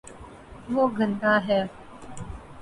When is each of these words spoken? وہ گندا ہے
وہ 0.73 0.83
گندا 0.97 1.33
ہے 1.47 1.61